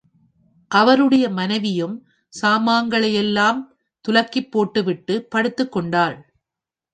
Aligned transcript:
அவருடைய 0.71 1.29
மனைவியும் 1.29 1.93
சாமான்களையெல்லாம் 2.33 3.59
துலக்கிப் 4.05 4.51
போட்டுவிட்டுப் 4.51 5.27
படுத்துக்கொண்டாள். 5.35 6.17